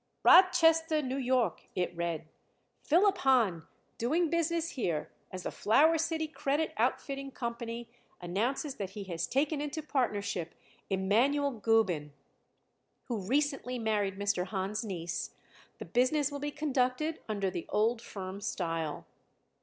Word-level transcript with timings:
"Rochester, 0.23 0.95
N. 0.95 1.23
Y.," 1.27 1.51
it 1.75 1.95
read. 1.95 2.27
"Philip 2.81 3.19
Hahn, 3.19 3.67
doing 3.99 4.31
business 4.31 4.69
here 4.69 5.11
as 5.29 5.43
the 5.43 5.51
Flower 5.51 5.99
City 5.99 6.27
Credit 6.27 6.73
Outfitting 6.75 7.29
Company, 7.29 7.87
announces 8.19 8.77
that 8.77 8.89
he 8.97 9.03
has 9.03 9.27
taken 9.27 9.61
into 9.61 9.83
partnership 9.83 10.55
Emanuel 10.89 11.51
Gubin, 11.51 12.13
who 13.09 13.19
recently 13.21 13.77
married 13.77 14.17
Mr. 14.17 14.47
Hahn's 14.47 14.83
niece. 14.83 15.35
The 15.77 15.85
business 15.85 16.31
will 16.31 16.39
be 16.39 16.49
conducted 16.49 17.19
under 17.29 17.51
the 17.51 17.67
old 17.69 18.01
firm 18.01 18.41
style." 18.41 19.05